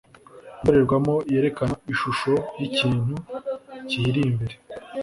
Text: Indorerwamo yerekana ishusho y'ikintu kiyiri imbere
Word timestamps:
Indorerwamo 0.59 1.15
yerekana 1.33 1.75
ishusho 1.93 2.33
y'ikintu 2.59 3.15
kiyiri 3.87 4.21
imbere 4.29 4.55